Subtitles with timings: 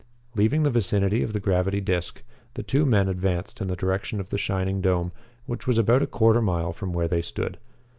[0.35, 2.23] Leaving the vicinity of the gravity disc,
[2.55, 5.11] the two men advanced in the direction of the shining dome,
[5.45, 7.59] which was about a quarter mile from where they stood.